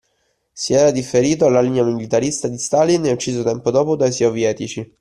Si 0.51 0.73
era 0.73 0.89
differito 0.89 1.45
alla 1.45 1.61
linea 1.61 1.83
militarista 1.83 2.47
di 2.47 2.57
Stalin 2.57 3.05
e 3.05 3.11
ucciso 3.11 3.43
tempo 3.43 3.69
dopo 3.69 3.95
dai 3.95 4.11
sovietici. 4.11 4.89